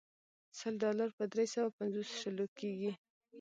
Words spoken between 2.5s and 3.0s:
کېږي.